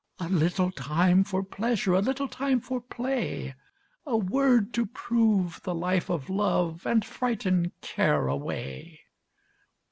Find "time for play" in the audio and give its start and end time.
2.27-3.53